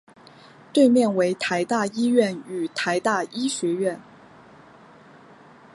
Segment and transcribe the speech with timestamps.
[0.73, 4.01] 对面为台大医院与台大医学院。